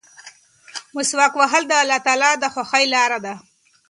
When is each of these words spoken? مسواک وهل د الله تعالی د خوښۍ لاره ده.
مسواک 0.95 1.33
وهل 1.37 1.63
د 1.67 1.71
الله 1.81 1.99
تعالی 2.05 2.31
د 2.39 2.45
خوښۍ 2.53 2.85
لاره 2.93 3.19
ده. 3.25 3.35